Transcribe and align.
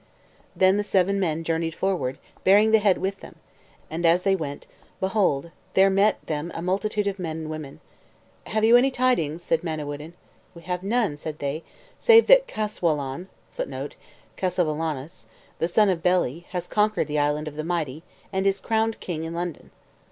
Then 0.55 0.77
the 0.77 0.83
seven 0.83 1.19
men 1.19 1.43
journeyed 1.43 1.75
forward, 1.75 2.17
bearing 2.43 2.71
the 2.71 2.79
head 2.79 2.97
with 2.97 3.19
them; 3.19 3.35
and 3.87 4.03
as 4.03 4.23
they 4.23 4.35
went, 4.35 4.65
behold 4.99 5.51
there 5.75 5.91
met 5.91 6.25
them 6.25 6.51
a 6.55 6.61
multitude 6.63 7.05
of 7.05 7.19
men 7.19 7.37
and 7.41 7.49
women. 7.51 7.81
"Have 8.47 8.63
you 8.63 8.77
any 8.77 8.89
tidings?" 8.89 9.43
said 9.43 9.63
Manawyddan. 9.63 10.13
"We 10.55 10.63
have 10.63 10.81
none," 10.81 11.17
said 11.17 11.37
they, 11.37 11.61
"save 11.99 12.25
that 12.25 12.47
Caswallawn, 12.47 13.27
[Footnote: 13.51 13.95
Cassivellaunus.] 14.37 15.27
the 15.59 15.67
son 15.67 15.87
of 15.87 16.01
Beli, 16.01 16.47
has 16.49 16.65
conquered 16.65 17.05
the 17.05 17.19
Island 17.19 17.47
of 17.47 17.55
the 17.55 17.63
Mighty, 17.63 18.01
and 18.33 18.47
is 18.47 18.59
crowned 18.59 18.99
king 19.01 19.23
in 19.23 19.35
London." 19.35 19.69